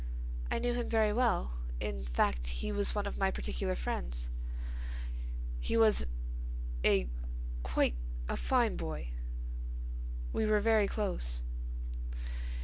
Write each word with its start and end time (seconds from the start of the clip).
"I 0.49 0.57
knew 0.57 0.73
him 0.73 0.89
very 0.89 1.13
well. 1.13 1.59
In 1.79 2.01
fact, 2.03 2.47
he 2.47 2.71
was 2.71 2.95
one 2.95 3.05
of 3.05 3.19
my 3.19 3.29
particular 3.29 3.75
friends." 3.75 4.31
"He 5.59 5.77
was—a—quite 5.77 7.95
a 8.27 8.35
fine 8.37 8.77
boy. 8.77 9.09
We 10.33 10.47
were 10.47 10.59
very 10.59 10.87
close." 10.87 11.43